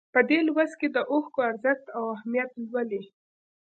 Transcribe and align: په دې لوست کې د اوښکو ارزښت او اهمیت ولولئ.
په 0.13 0.19
دې 0.29 0.39
لوست 0.47 0.75
کې 0.79 0.87
د 0.95 0.97
اوښکو 1.11 1.39
ارزښت 1.49 1.85
او 1.97 2.03
اهمیت 2.15 2.49
ولولئ. 2.71 3.03